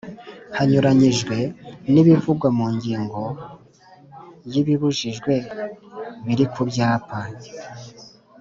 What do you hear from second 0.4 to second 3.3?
Hanyuranyijwe n ibivugwa mu ngingo